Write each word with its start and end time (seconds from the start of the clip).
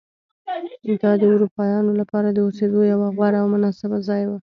دا 1.01 1.11
د 1.21 1.23
اروپایانو 1.33 1.91
لپاره 2.01 2.27
د 2.31 2.37
اوسېدو 2.45 2.79
یو 2.91 2.99
غوره 3.15 3.37
او 3.41 3.47
مناسب 3.53 3.91
ځای 4.07 4.23
و. 4.27 4.31